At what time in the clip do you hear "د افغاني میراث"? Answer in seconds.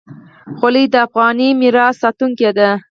0.93-1.95